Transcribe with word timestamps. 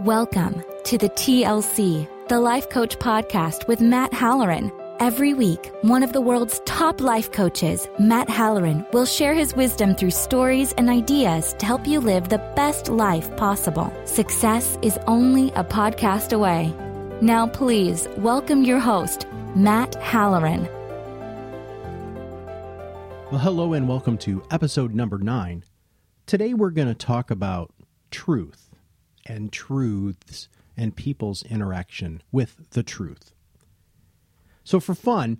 Welcome 0.00 0.62
to 0.84 0.98
the 0.98 1.08
TLC, 1.08 2.06
the 2.28 2.38
Life 2.38 2.68
Coach 2.68 2.98
Podcast 2.98 3.66
with 3.66 3.80
Matt 3.80 4.12
Halloran. 4.12 4.70
Every 5.00 5.32
week, 5.32 5.72
one 5.80 6.02
of 6.02 6.12
the 6.12 6.20
world's 6.20 6.60
top 6.66 7.00
life 7.00 7.32
coaches, 7.32 7.88
Matt 7.98 8.28
Halloran, 8.28 8.84
will 8.92 9.06
share 9.06 9.32
his 9.32 9.56
wisdom 9.56 9.94
through 9.94 10.10
stories 10.10 10.74
and 10.74 10.90
ideas 10.90 11.54
to 11.54 11.64
help 11.64 11.86
you 11.86 12.00
live 12.00 12.28
the 12.28 12.44
best 12.54 12.90
life 12.90 13.34
possible. 13.38 13.90
Success 14.04 14.76
is 14.82 14.98
only 15.06 15.48
a 15.52 15.64
podcast 15.64 16.34
away. 16.34 16.74
Now, 17.22 17.46
please 17.46 18.06
welcome 18.18 18.64
your 18.64 18.80
host, 18.80 19.26
Matt 19.54 19.94
Halloran. 19.94 20.64
Well, 23.30 23.40
hello 23.40 23.72
and 23.72 23.88
welcome 23.88 24.18
to 24.18 24.42
episode 24.50 24.94
number 24.94 25.16
nine. 25.16 25.64
Today 26.26 26.52
we're 26.52 26.68
going 26.68 26.88
to 26.88 26.94
talk 26.94 27.30
about 27.30 27.72
truth 28.10 28.66
and 29.26 29.52
truths 29.52 30.48
and 30.76 30.96
people's 30.96 31.42
interaction 31.44 32.22
with 32.32 32.70
the 32.70 32.82
truth. 32.82 33.32
So, 34.64 34.80
for 34.80 34.94
fun, 34.94 35.38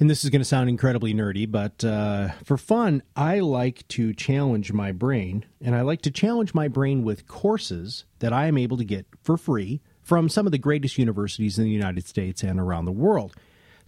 and 0.00 0.08
this 0.08 0.22
is 0.22 0.30
going 0.30 0.40
to 0.40 0.44
sound 0.44 0.68
incredibly 0.68 1.12
nerdy, 1.12 1.50
but 1.50 1.84
uh, 1.84 2.28
for 2.44 2.56
fun, 2.56 3.02
I 3.16 3.40
like 3.40 3.86
to 3.88 4.12
challenge 4.12 4.72
my 4.72 4.92
brain, 4.92 5.44
and 5.60 5.74
I 5.74 5.80
like 5.80 6.02
to 6.02 6.10
challenge 6.10 6.54
my 6.54 6.68
brain 6.68 7.02
with 7.02 7.26
courses 7.26 8.04
that 8.20 8.32
I 8.32 8.46
am 8.46 8.58
able 8.58 8.76
to 8.76 8.84
get 8.84 9.06
for 9.22 9.36
free 9.36 9.80
from 10.02 10.28
some 10.28 10.46
of 10.46 10.52
the 10.52 10.58
greatest 10.58 10.98
universities 10.98 11.58
in 11.58 11.64
the 11.64 11.70
United 11.70 12.06
States 12.06 12.42
and 12.42 12.60
around 12.60 12.84
the 12.84 12.92
world. 12.92 13.34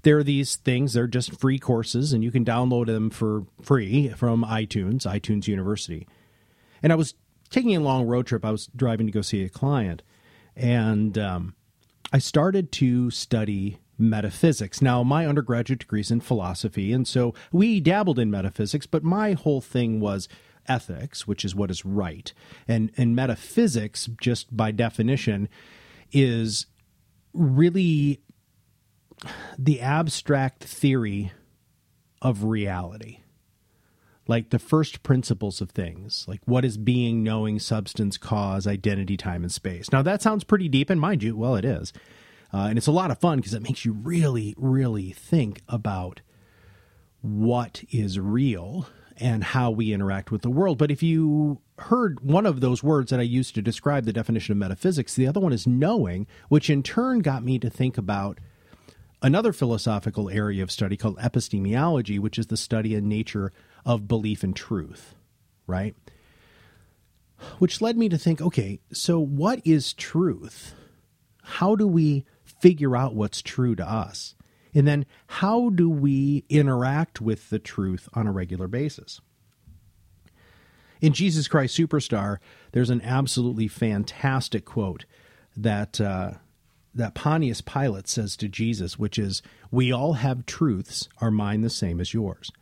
There 0.02 0.18
are 0.18 0.24
these 0.24 0.56
things, 0.56 0.94
they're 0.94 1.06
just 1.06 1.38
free 1.38 1.58
courses, 1.58 2.12
and 2.12 2.24
you 2.24 2.30
can 2.30 2.44
download 2.44 2.86
them 2.86 3.10
for 3.10 3.44
free 3.62 4.08
from 4.08 4.44
iTunes, 4.44 5.06
iTunes 5.06 5.46
University. 5.46 6.06
And 6.82 6.92
I 6.92 6.96
was 6.96 7.14
taking 7.50 7.76
a 7.76 7.80
long 7.80 8.06
road 8.06 8.26
trip. 8.26 8.44
I 8.44 8.50
was 8.50 8.68
driving 8.74 9.06
to 9.06 9.12
go 9.12 9.22
see 9.22 9.44
a 9.44 9.48
client, 9.48 10.02
and 10.56 11.18
um, 11.18 11.54
I 12.12 12.18
started 12.18 12.72
to 12.72 13.10
study 13.10 13.78
metaphysics. 13.98 14.80
Now, 14.80 15.02
my 15.02 15.26
undergraduate 15.26 15.80
degree 15.80 16.00
is 16.00 16.10
in 16.10 16.20
philosophy, 16.20 16.92
and 16.92 17.06
so 17.06 17.34
we 17.52 17.80
dabbled 17.80 18.18
in 18.18 18.30
metaphysics, 18.30 18.86
but 18.86 19.04
my 19.04 19.32
whole 19.32 19.60
thing 19.60 20.00
was 20.00 20.28
ethics, 20.66 21.26
which 21.26 21.44
is 21.44 21.54
what 21.54 21.70
is 21.70 21.84
right. 21.84 22.32
And 22.66 22.90
and 22.96 23.14
metaphysics, 23.14 24.08
just 24.20 24.56
by 24.56 24.70
definition, 24.70 25.48
is 26.12 26.66
really 27.32 28.20
the 29.58 29.80
abstract 29.80 30.64
theory 30.64 31.32
of 32.22 32.44
reality. 32.44 33.18
Like 34.30 34.50
the 34.50 34.60
first 34.60 35.02
principles 35.02 35.60
of 35.60 35.70
things, 35.70 36.24
like 36.28 36.40
what 36.44 36.64
is 36.64 36.78
being, 36.78 37.24
knowing, 37.24 37.58
substance, 37.58 38.16
cause, 38.16 38.64
identity, 38.64 39.16
time, 39.16 39.42
and 39.42 39.50
space. 39.50 39.90
Now, 39.90 40.02
that 40.02 40.22
sounds 40.22 40.44
pretty 40.44 40.68
deep, 40.68 40.88
and 40.88 41.00
mind 41.00 41.24
you, 41.24 41.36
well, 41.36 41.56
it 41.56 41.64
is. 41.64 41.92
Uh, 42.54 42.66
and 42.68 42.78
it's 42.78 42.86
a 42.86 42.92
lot 42.92 43.10
of 43.10 43.18
fun 43.18 43.38
because 43.38 43.54
it 43.54 43.62
makes 43.62 43.84
you 43.84 43.92
really, 43.92 44.54
really 44.56 45.10
think 45.10 45.62
about 45.68 46.20
what 47.22 47.82
is 47.90 48.20
real 48.20 48.86
and 49.16 49.42
how 49.42 49.72
we 49.72 49.92
interact 49.92 50.30
with 50.30 50.42
the 50.42 50.48
world. 50.50 50.78
But 50.78 50.92
if 50.92 51.02
you 51.02 51.60
heard 51.78 52.20
one 52.20 52.46
of 52.46 52.60
those 52.60 52.84
words 52.84 53.10
that 53.10 53.18
I 53.18 53.24
used 53.24 53.56
to 53.56 53.62
describe 53.62 54.04
the 54.04 54.12
definition 54.12 54.52
of 54.52 54.58
metaphysics, 54.58 55.14
the 55.16 55.26
other 55.26 55.40
one 55.40 55.52
is 55.52 55.66
knowing, 55.66 56.28
which 56.48 56.70
in 56.70 56.84
turn 56.84 57.18
got 57.18 57.42
me 57.42 57.58
to 57.58 57.68
think 57.68 57.98
about 57.98 58.38
another 59.22 59.52
philosophical 59.52 60.30
area 60.30 60.62
of 60.62 60.70
study 60.70 60.96
called 60.96 61.18
epistemology, 61.20 62.20
which 62.20 62.38
is 62.38 62.46
the 62.46 62.56
study 62.56 62.94
and 62.94 63.08
nature 63.08 63.52
of 63.84 64.08
belief 64.08 64.42
and 64.42 64.54
truth, 64.54 65.14
right? 65.66 65.94
Which 67.58 67.80
led 67.80 67.96
me 67.96 68.08
to 68.08 68.18
think 68.18 68.40
okay, 68.40 68.80
so 68.92 69.18
what 69.18 69.60
is 69.64 69.92
truth? 69.92 70.74
How 71.42 71.74
do 71.74 71.86
we 71.86 72.24
figure 72.44 72.96
out 72.96 73.14
what's 73.14 73.42
true 73.42 73.74
to 73.76 73.88
us? 73.88 74.34
And 74.74 74.86
then 74.86 75.06
how 75.26 75.70
do 75.70 75.88
we 75.88 76.44
interact 76.48 77.20
with 77.20 77.50
the 77.50 77.58
truth 77.58 78.08
on 78.14 78.26
a 78.26 78.32
regular 78.32 78.68
basis? 78.68 79.20
In 81.00 81.12
Jesus 81.12 81.48
Christ 81.48 81.76
Superstar, 81.76 82.38
there's 82.72 82.90
an 82.90 83.00
absolutely 83.02 83.68
fantastic 83.68 84.64
quote 84.64 85.06
that 85.56 86.00
uh, 86.00 86.32
that 86.94 87.14
Pontius 87.14 87.60
Pilate 87.60 88.08
says 88.08 88.36
to 88.36 88.48
Jesus, 88.48 88.98
which 88.98 89.18
is, 89.18 89.42
"We 89.70 89.92
all 89.92 90.14
have 90.14 90.46
truths, 90.46 91.08
are 91.20 91.30
mine 91.30 91.62
the 91.62 91.70
same 91.70 92.00
as 92.00 92.12
yours." 92.12 92.52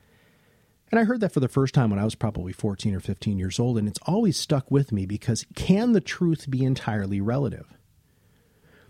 And 0.91 0.99
I 0.99 1.05
heard 1.05 1.21
that 1.21 1.33
for 1.33 1.41
the 1.41 1.49
first 1.49 1.75
time 1.75 1.91
when 1.91 1.99
I 1.99 2.05
was 2.05 2.15
probably 2.15 2.53
14 2.53 2.95
or 2.95 3.01
15 3.01 3.39
years 3.39 3.59
old, 3.59 3.77
and 3.77 3.87
it's 3.87 4.01
always 4.07 4.37
stuck 4.37 4.71
with 4.71 4.91
me 4.91 5.05
because 5.05 5.45
can 5.55 5.93
the 5.93 6.01
truth 6.01 6.51
be 6.51 6.65
entirely 6.65 7.21
relative? 7.21 7.67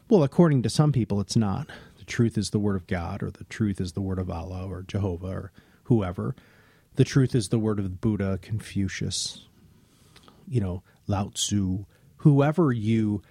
Well, 0.09 0.23
according 0.23 0.63
to 0.63 0.71
some 0.71 0.93
people, 0.93 1.21
it's 1.21 1.37
not. 1.37 1.69
The 1.99 2.05
truth 2.05 2.39
is 2.39 2.51
the 2.51 2.59
word 2.59 2.77
of 2.77 2.87
God, 2.87 3.23
or 3.23 3.31
the 3.31 3.45
truth 3.45 3.81
is 3.81 3.93
the 3.93 4.01
word 4.01 4.19
of 4.19 4.31
Allah, 4.31 4.67
or 4.67 4.83
Jehovah, 4.83 5.27
or 5.27 5.53
whoever. 5.85 6.35
The 6.95 7.05
truth 7.05 7.35
is 7.35 7.49
the 7.49 7.59
word 7.59 7.79
of 7.79 8.01
Buddha, 8.01 8.39
Confucius, 8.41 9.47
you 10.49 10.61
know, 10.61 10.83
Lao 11.07 11.31
Tzu, 11.35 11.85
whoever 12.19 12.73
you 12.73 13.23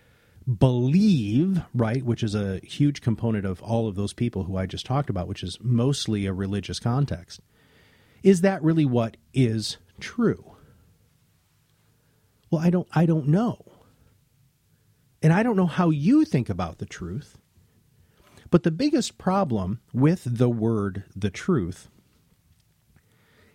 believe, 0.47 1.61
right, 1.73 2.03
which 2.03 2.23
is 2.23 2.35
a 2.35 2.59
huge 2.59 3.01
component 3.01 3.45
of 3.45 3.61
all 3.61 3.87
of 3.87 3.95
those 3.95 4.13
people 4.13 4.43
who 4.43 4.57
I 4.57 4.65
just 4.65 4.85
talked 4.85 5.09
about, 5.09 5.27
which 5.27 5.43
is 5.43 5.57
mostly 5.61 6.25
a 6.25 6.33
religious 6.33 6.79
context. 6.79 7.41
Is 8.23 8.41
that 8.41 8.63
really 8.63 8.85
what 8.85 9.17
is 9.33 9.77
true? 9.99 10.55
Well, 12.49 12.61
I 12.61 12.69
don't 12.69 12.87
I 12.93 13.05
don't 13.05 13.27
know. 13.27 13.63
And 15.21 15.33
I 15.33 15.43
don't 15.43 15.57
know 15.57 15.65
how 15.65 15.89
you 15.89 16.25
think 16.25 16.49
about 16.49 16.77
the 16.77 16.85
truth. 16.85 17.37
But 18.49 18.63
the 18.63 18.71
biggest 18.71 19.17
problem 19.17 19.81
with 19.93 20.23
the 20.25 20.49
word 20.49 21.03
the 21.15 21.29
truth 21.29 21.89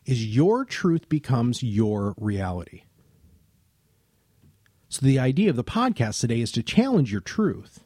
is 0.05 0.35
your 0.35 0.65
truth 0.65 1.09
becomes 1.09 1.63
your 1.63 2.15
reality. 2.19 2.83
So, 4.89 5.07
the 5.07 5.19
idea 5.19 5.49
of 5.49 5.57
the 5.57 5.65
podcast 5.65 6.21
today 6.21 6.41
is 6.41 6.53
to 6.53 6.63
challenge 6.63 7.11
your 7.11 7.23
truth. 7.23 7.83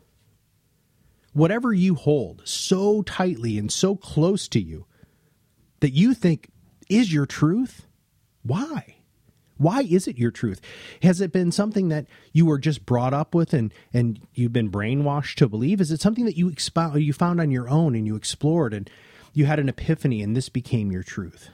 Whatever 1.33 1.73
you 1.73 1.95
hold 1.95 2.43
so 2.45 3.03
tightly 3.03 3.59
and 3.59 3.71
so 3.71 3.95
close 3.95 4.49
to 4.49 4.61
you 4.61 4.87
that 5.81 5.93
you 5.93 6.15
think 6.15 6.49
is 6.89 7.13
your 7.13 7.27
truth, 7.27 7.87
why? 8.43 8.97
Why 9.59 9.83
is 9.83 10.07
it 10.07 10.19
your 10.19 10.31
truth? 10.31 10.61
Has 11.03 11.21
it 11.21 11.33
been 11.33 11.51
something 11.51 11.89
that 11.89 12.07
you 12.33 12.45
were 12.45 12.59
just 12.59 12.85
brought 12.85 13.15
up 13.15 13.35
with 13.35 13.55
and, 13.55 13.73
and 13.93 14.21
you've 14.35 14.53
been 14.53 14.71
brainwashed 14.71 15.37
to 15.37 15.49
believe? 15.49 15.81
Is 15.81 15.91
it 15.91 16.01
something 16.01 16.27
that 16.27 16.37
you 16.37 16.49
expound, 16.49 17.03
you 17.03 17.13
found 17.13 17.41
on 17.41 17.51
your 17.51 17.69
own 17.69 17.95
and 17.95 18.07
you 18.07 18.17
explored 18.17 18.75
and 18.75 18.91
you 19.33 19.47
had 19.47 19.59
an 19.59 19.69
epiphany 19.69 20.23
and 20.23 20.37
this 20.37 20.49
became 20.49 20.93
your 20.93 21.03
truth? 21.03 21.49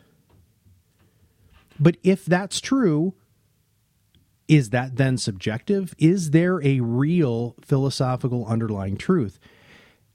But 1.79 1.97
if 2.03 2.25
that's 2.25 2.61
true, 2.61 3.15
is 4.49 4.71
that 4.71 4.97
then 4.97 5.17
subjective? 5.17 5.95
Is 5.99 6.33
there 6.33 6.63
a 6.63 6.81
real 6.81 7.55
philosophical 7.63 8.45
underlying 8.47 8.97
truth? 8.97 9.39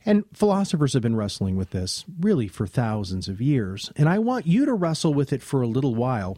And 0.05 0.23
philosophers 0.33 0.93
have 0.93 1.01
been 1.01 1.15
wrestling 1.15 1.57
with 1.57 1.71
this 1.71 2.05
really 2.19 2.47
for 2.47 2.65
thousands 2.65 3.27
of 3.27 3.41
years. 3.41 3.91
And 3.95 4.07
I 4.07 4.19
want 4.19 4.47
you 4.47 4.65
to 4.65 4.73
wrestle 4.73 5.13
with 5.13 5.33
it 5.33 5.41
for 5.41 5.61
a 5.61 5.67
little 5.67 5.95
while 5.95 6.37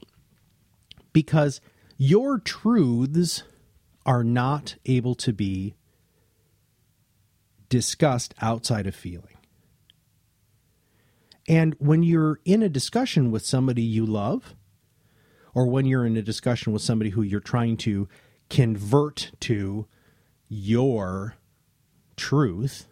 because 1.13 1.61
your 1.97 2.39
truths 2.39 3.43
are 4.05 4.23
not 4.23 4.75
able 4.85 5.13
to 5.15 5.33
be 5.33 5.75
discussed 7.67 8.33
outside 8.41 8.87
of 8.87 8.95
feeling. 8.95 9.37
And 11.47 11.75
when 11.79 12.03
you're 12.03 12.39
in 12.45 12.63
a 12.63 12.69
discussion 12.69 13.31
with 13.31 13.45
somebody 13.45 13.81
you 13.81 14.05
love, 14.05 14.55
or 15.53 15.67
when 15.67 15.85
you're 15.85 16.05
in 16.05 16.15
a 16.17 16.21
discussion 16.21 16.73
with 16.73 16.81
somebody 16.81 17.09
who 17.09 17.21
you're 17.21 17.39
trying 17.39 17.77
to 17.77 18.07
convert 18.49 19.31
to 19.41 19.87
your 20.47 21.35
truth, 22.15 22.87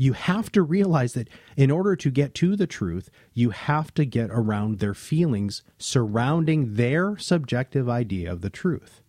you 0.00 0.12
have 0.12 0.50
to 0.52 0.62
realize 0.62 1.12
that 1.14 1.28
in 1.56 1.72
order 1.72 1.96
to 1.96 2.10
get 2.10 2.32
to 2.32 2.54
the 2.54 2.68
truth, 2.68 3.10
you 3.34 3.50
have 3.50 3.92
to 3.94 4.04
get 4.04 4.30
around 4.30 4.78
their 4.78 4.94
feelings 4.94 5.62
surrounding 5.76 6.74
their 6.74 7.18
subjective 7.18 7.88
idea 7.88 8.32
of 8.32 8.40
the 8.40 8.48
truth. 8.48 9.02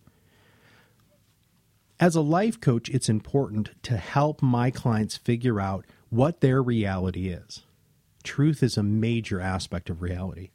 As 2.00 2.16
a 2.16 2.20
life 2.20 2.60
coach, 2.60 2.88
it's 2.88 3.08
important 3.08 3.70
to 3.84 3.98
help 3.98 4.42
my 4.42 4.72
clients 4.72 5.16
figure 5.16 5.60
out 5.60 5.86
what 6.08 6.40
their 6.40 6.60
reality 6.60 7.28
is. 7.28 7.62
Truth 8.24 8.60
is 8.62 8.76
a 8.76 8.82
major 8.82 9.40
aspect 9.40 9.90
of 9.90 10.02
reality. 10.02 10.50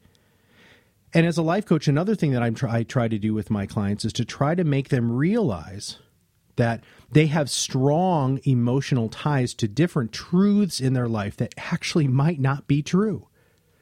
And 1.14 1.26
as 1.26 1.38
a 1.38 1.44
life 1.44 1.66
coach, 1.66 1.88
another 1.88 2.14
thing 2.14 2.32
that 2.32 2.44
I'm 2.44 2.56
try, 2.56 2.80
I 2.80 2.84
try 2.84 3.08
to 3.08 3.18
do 3.18 3.34
with 3.34 3.50
my 3.50 3.66
clients 3.66 4.04
is 4.04 4.12
to 4.14 4.26
try 4.26 4.54
to 4.54 4.66
make 4.66 4.90
them 4.90 5.14
realize 5.14 6.00
that 6.56 6.84
they 7.12 7.28
have 7.28 7.50
strong 7.50 8.40
emotional 8.44 9.10
ties 9.10 9.54
to 9.56 9.68
different 9.68 10.12
truths 10.12 10.80
in 10.80 10.94
their 10.94 11.08
life 11.08 11.38
that 11.38 11.54
actually 11.58 12.08
might 12.08 12.40
not 12.40 12.68
be 12.68 12.82
true. 12.82 13.28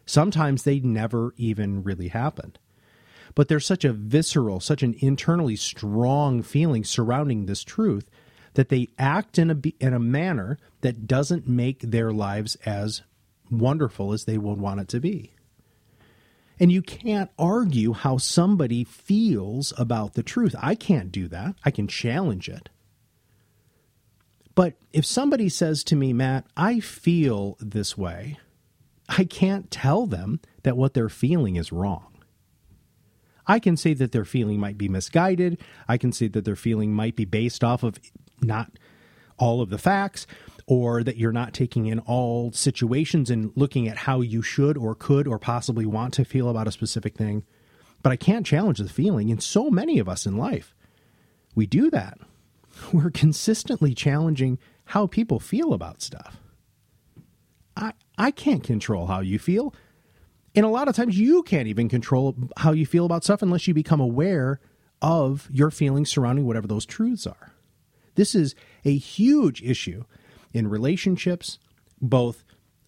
Sometimes 0.05 0.63
they 0.63 0.79
never 0.79 1.33
even 1.37 1.83
really 1.83 2.09
happened. 2.09 2.59
But 3.35 3.47
there's 3.47 3.65
such 3.65 3.85
a 3.85 3.93
visceral, 3.93 4.59
such 4.59 4.83
an 4.83 4.95
internally 4.99 5.55
strong 5.55 6.43
feeling 6.43 6.83
surrounding 6.83 7.45
this 7.45 7.63
truth 7.63 8.09
that 8.53 8.69
they 8.69 8.89
act 8.99 9.39
in 9.39 9.49
a 9.49 9.57
in 9.79 9.93
a 9.93 9.99
manner 9.99 10.59
that 10.81 11.07
doesn't 11.07 11.47
make 11.47 11.79
their 11.81 12.11
lives 12.11 12.55
as 12.65 13.01
wonderful 13.49 14.13
as 14.13 14.25
they 14.25 14.37
would 14.37 14.59
want 14.59 14.81
it 14.81 14.87
to 14.89 14.99
be. 14.99 15.33
And 16.63 16.71
you 16.71 16.81
can't 16.81 17.29
argue 17.37 17.91
how 17.91 18.15
somebody 18.15 18.85
feels 18.85 19.73
about 19.77 20.13
the 20.13 20.23
truth. 20.23 20.55
I 20.57 20.75
can't 20.75 21.11
do 21.11 21.27
that. 21.27 21.55
I 21.65 21.71
can 21.71 21.89
challenge 21.89 22.47
it. 22.47 22.69
But 24.55 24.75
if 24.93 25.05
somebody 25.05 25.49
says 25.49 25.83
to 25.83 25.97
me, 25.97 26.13
Matt, 26.13 26.45
I 26.55 26.79
feel 26.79 27.57
this 27.59 27.97
way, 27.97 28.39
I 29.09 29.25
can't 29.25 29.69
tell 29.71 30.05
them 30.05 30.39
that 30.63 30.77
what 30.77 30.93
they're 30.93 31.09
feeling 31.09 31.57
is 31.57 31.73
wrong. 31.73 32.17
I 33.45 33.59
can 33.59 33.75
say 33.75 33.93
that 33.95 34.13
their 34.13 34.23
feeling 34.23 34.61
might 34.61 34.77
be 34.77 34.87
misguided. 34.87 35.59
I 35.89 35.97
can 35.97 36.13
say 36.13 36.29
that 36.29 36.45
their 36.45 36.55
feeling 36.55 36.93
might 36.93 37.17
be 37.17 37.25
based 37.25 37.65
off 37.65 37.83
of 37.83 37.99
not 38.41 38.71
all 39.37 39.59
of 39.59 39.69
the 39.69 39.77
facts 39.77 40.25
or 40.65 41.03
that 41.03 41.17
you're 41.17 41.31
not 41.31 41.53
taking 41.53 41.87
in 41.87 41.99
all 41.99 42.51
situations 42.51 43.29
and 43.29 43.51
looking 43.55 43.87
at 43.87 43.97
how 43.97 44.21
you 44.21 44.41
should 44.41 44.77
or 44.77 44.95
could 44.95 45.27
or 45.27 45.37
possibly 45.37 45.85
want 45.85 46.13
to 46.13 46.25
feel 46.25 46.49
about 46.49 46.67
a 46.67 46.71
specific 46.71 47.15
thing. 47.15 47.43
But 48.01 48.11
I 48.11 48.15
can't 48.15 48.45
challenge 48.45 48.79
the 48.79 48.89
feeling. 48.89 49.31
And 49.31 49.41
so 49.41 49.69
many 49.69 49.99
of 49.99 50.07
us 50.07 50.25
in 50.25 50.37
life, 50.37 50.73
we 51.55 51.65
do 51.65 51.89
that. 51.91 52.17
We're 52.93 53.11
consistently 53.11 53.93
challenging 53.93 54.57
how 54.85 55.07
people 55.07 55.39
feel 55.39 55.73
about 55.73 56.01
stuff. 56.01 56.37
I, 57.75 57.93
I 58.17 58.31
can't 58.31 58.63
control 58.63 59.07
how 59.07 59.21
you 59.21 59.39
feel. 59.39 59.73
And 60.55 60.65
a 60.65 60.69
lot 60.69 60.87
of 60.87 60.95
times 60.95 61.17
you 61.17 61.43
can't 61.43 61.67
even 61.67 61.89
control 61.89 62.35
how 62.57 62.71
you 62.71 62.85
feel 62.85 63.05
about 63.05 63.23
stuff 63.23 63.41
unless 63.41 63.67
you 63.67 63.73
become 63.73 63.99
aware 63.99 64.59
of 65.01 65.49
your 65.51 65.71
feelings 65.71 66.09
surrounding 66.09 66.45
whatever 66.45 66.67
those 66.67 66.85
truths 66.85 67.25
are. 67.25 67.53
This 68.15 68.35
is 68.35 68.53
a 68.85 68.95
huge 68.95 69.63
issue 69.63 70.03
in 70.53 70.67
relationships, 70.67 71.59
both 72.01 72.43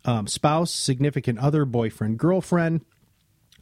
um, 0.06 0.27
spouse, 0.27 0.71
significant 0.71 1.39
other, 1.39 1.65
boyfriend, 1.65 2.19
girlfriend, 2.19 2.85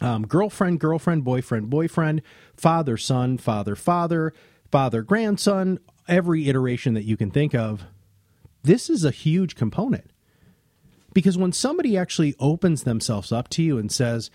um, 0.02 0.28
girlfriend, 0.28 0.80
girlfriend, 0.80 1.24
boyfriend, 1.24 1.70
boyfriend, 1.70 2.22
father, 2.56 2.98
son, 2.98 3.38
father, 3.38 3.76
father, 3.76 4.34
father, 4.72 5.02
grandson, 5.02 5.80
every 6.08 6.50
iteration 6.50 6.94
that 6.94 7.06
you 7.06 7.16
can 7.16 7.32
think 7.32 7.56
of. 7.56 7.86
This 8.64 8.90
is 8.90 9.06
a 9.06 9.12
huge 9.12 9.56
component. 9.56 10.12
Because 11.14 11.38
when 11.38 11.52
somebody 11.52 11.96
actually 11.96 12.36
opens 12.40 12.84
themselves 12.84 13.32
up 13.32 13.48
to 13.50 13.64
you 13.64 13.78
and 13.78 13.92
says, 13.92 14.32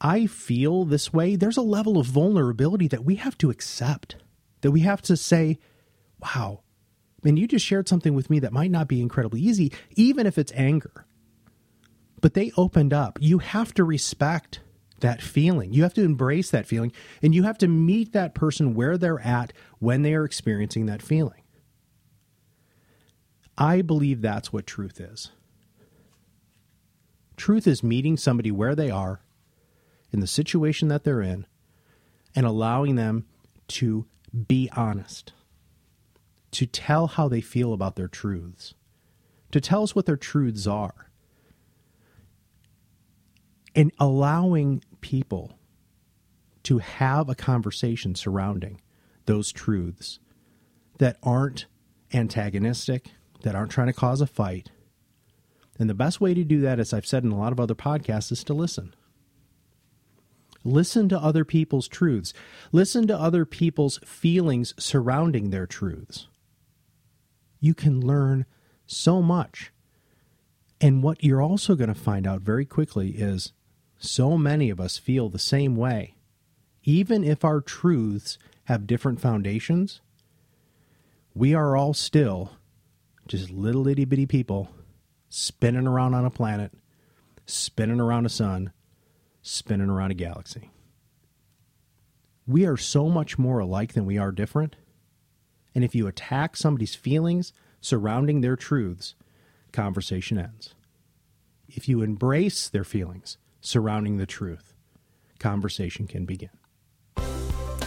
I 0.00 0.26
feel 0.26 0.84
this 0.84 1.12
way, 1.12 1.36
there's 1.36 1.56
a 1.56 1.62
level 1.62 1.98
of 1.98 2.06
vulnerability 2.06 2.88
that 2.88 3.04
we 3.04 3.14
have 3.16 3.38
to 3.38 3.50
accept, 3.50 4.16
that 4.60 4.72
we 4.72 4.80
have 4.80 5.00
to 5.02 5.16
say, 5.16 5.58
wow, 6.18 6.60
and 7.26 7.38
you 7.38 7.46
just 7.46 7.64
shared 7.64 7.88
something 7.88 8.14
with 8.14 8.30
me 8.30 8.38
that 8.40 8.52
might 8.52 8.70
not 8.70 8.88
be 8.88 9.00
incredibly 9.00 9.40
easy, 9.40 9.72
even 9.96 10.26
if 10.26 10.38
it's 10.38 10.52
anger. 10.54 11.06
But 12.20 12.34
they 12.34 12.52
opened 12.56 12.92
up. 12.92 13.18
You 13.20 13.38
have 13.38 13.74
to 13.74 13.84
respect 13.84 14.60
that 15.00 15.20
feeling. 15.20 15.72
You 15.72 15.82
have 15.82 15.94
to 15.94 16.04
embrace 16.04 16.50
that 16.50 16.66
feeling, 16.66 16.92
and 17.22 17.34
you 17.34 17.42
have 17.42 17.58
to 17.58 17.68
meet 17.68 18.12
that 18.12 18.34
person 18.34 18.74
where 18.74 18.96
they're 18.96 19.20
at 19.20 19.52
when 19.78 20.02
they 20.02 20.14
are 20.14 20.24
experiencing 20.24 20.86
that 20.86 21.02
feeling. 21.02 21.42
I 23.58 23.82
believe 23.82 24.20
that's 24.20 24.52
what 24.52 24.66
truth 24.66 25.00
is. 25.00 25.30
Truth 27.36 27.66
is 27.66 27.82
meeting 27.82 28.16
somebody 28.16 28.50
where 28.50 28.74
they 28.74 28.90
are 28.90 29.20
in 30.12 30.20
the 30.20 30.26
situation 30.26 30.88
that 30.88 31.04
they're 31.04 31.22
in 31.22 31.46
and 32.34 32.46
allowing 32.46 32.96
them 32.96 33.26
to 33.68 34.06
be 34.46 34.70
honest, 34.76 35.32
to 36.56 36.64
tell 36.64 37.06
how 37.06 37.28
they 37.28 37.42
feel 37.42 37.74
about 37.74 37.96
their 37.96 38.08
truths, 38.08 38.72
to 39.52 39.60
tell 39.60 39.82
us 39.82 39.94
what 39.94 40.06
their 40.06 40.16
truths 40.16 40.66
are, 40.66 41.10
and 43.74 43.92
allowing 44.00 44.82
people 45.02 45.58
to 46.62 46.78
have 46.78 47.28
a 47.28 47.34
conversation 47.34 48.14
surrounding 48.14 48.80
those 49.26 49.52
truths 49.52 50.18
that 50.96 51.18
aren't 51.22 51.66
antagonistic, 52.14 53.10
that 53.42 53.54
aren't 53.54 53.70
trying 53.70 53.88
to 53.88 53.92
cause 53.92 54.22
a 54.22 54.26
fight, 54.26 54.70
and 55.78 55.90
the 55.90 55.94
best 55.94 56.22
way 56.22 56.32
to 56.32 56.42
do 56.42 56.62
that, 56.62 56.80
as 56.80 56.94
I've 56.94 57.04
said 57.04 57.22
in 57.22 57.32
a 57.32 57.38
lot 57.38 57.52
of 57.52 57.60
other 57.60 57.74
podcasts, 57.74 58.32
is 58.32 58.42
to 58.44 58.54
listen. 58.54 58.94
Listen 60.64 61.06
to 61.10 61.18
other 61.18 61.44
people's 61.44 61.86
truths. 61.86 62.32
Listen 62.72 63.06
to 63.08 63.20
other 63.20 63.44
people's 63.44 63.98
feelings 64.06 64.72
surrounding 64.78 65.50
their 65.50 65.66
truths. 65.66 66.28
You 67.66 67.74
can 67.74 68.00
learn 68.00 68.46
so 68.86 69.20
much. 69.20 69.72
And 70.80 71.02
what 71.02 71.24
you're 71.24 71.42
also 71.42 71.74
going 71.74 71.92
to 71.92 72.00
find 72.00 72.24
out 72.24 72.42
very 72.42 72.64
quickly 72.64 73.10
is 73.10 73.52
so 73.98 74.38
many 74.38 74.70
of 74.70 74.78
us 74.80 74.98
feel 74.98 75.28
the 75.28 75.40
same 75.40 75.74
way. 75.74 76.14
Even 76.84 77.24
if 77.24 77.44
our 77.44 77.60
truths 77.60 78.38
have 78.66 78.86
different 78.86 79.20
foundations, 79.20 80.00
we 81.34 81.54
are 81.54 81.76
all 81.76 81.92
still 81.92 82.52
just 83.26 83.50
little 83.50 83.88
itty 83.88 84.04
bitty 84.04 84.26
people 84.26 84.70
spinning 85.28 85.88
around 85.88 86.14
on 86.14 86.24
a 86.24 86.30
planet, 86.30 86.70
spinning 87.46 87.98
around 88.00 88.26
a 88.26 88.28
sun, 88.28 88.70
spinning 89.42 89.90
around 89.90 90.12
a 90.12 90.14
galaxy. 90.14 90.70
We 92.46 92.64
are 92.64 92.76
so 92.76 93.08
much 93.08 93.40
more 93.40 93.58
alike 93.58 93.94
than 93.94 94.06
we 94.06 94.18
are 94.18 94.30
different. 94.30 94.76
And 95.76 95.84
if 95.84 95.94
you 95.94 96.06
attack 96.06 96.56
somebody's 96.56 96.94
feelings 96.94 97.52
surrounding 97.82 98.40
their 98.40 98.56
truths, 98.56 99.14
conversation 99.72 100.38
ends. 100.38 100.74
If 101.68 101.86
you 101.86 102.00
embrace 102.00 102.70
their 102.70 102.82
feelings 102.82 103.36
surrounding 103.60 104.16
the 104.16 104.24
truth, 104.24 104.72
conversation 105.38 106.06
can 106.06 106.24
begin. 106.24 106.48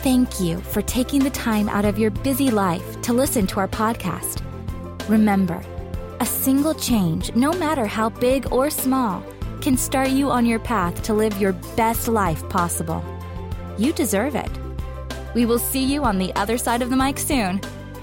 Thank 0.03 0.39
you 0.39 0.59
for 0.59 0.83
taking 0.83 1.23
the 1.23 1.31
time 1.31 1.67
out 1.67 1.83
of 1.83 1.97
your 1.97 2.11
busy 2.11 2.51
life 2.51 3.01
to 3.01 3.11
listen 3.11 3.47
to 3.47 3.59
our 3.59 3.67
podcast. 3.67 4.43
Remember, 5.09 5.59
a 6.19 6.27
single 6.27 6.75
change, 6.75 7.33
no 7.35 7.53
matter 7.53 7.87
how 7.87 8.09
big 8.09 8.53
or 8.53 8.69
small, 8.69 9.23
can 9.61 9.75
start 9.77 10.09
you 10.09 10.29
on 10.29 10.45
your 10.45 10.59
path 10.59 11.01
to 11.05 11.15
live 11.15 11.41
your 11.41 11.53
best 11.75 12.07
life 12.07 12.47
possible. 12.49 13.03
You 13.79 13.93
deserve 13.93 14.35
it. 14.35 14.51
We 15.33 15.47
will 15.47 15.57
see 15.57 15.83
you 15.83 16.03
on 16.03 16.19
the 16.19 16.31
other 16.35 16.59
side 16.59 16.83
of 16.83 16.91
the 16.91 16.95
mic 16.95 17.17
soon. 17.17 17.59